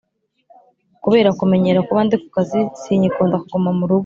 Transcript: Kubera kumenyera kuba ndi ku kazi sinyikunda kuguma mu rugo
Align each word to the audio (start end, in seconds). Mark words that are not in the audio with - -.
Kubera 1.03 1.29
kumenyera 1.39 1.79
kuba 1.87 2.01
ndi 2.05 2.15
ku 2.21 2.27
kazi 2.35 2.59
sinyikunda 2.81 3.35
kuguma 3.41 3.69
mu 3.77 3.85
rugo 3.89 3.99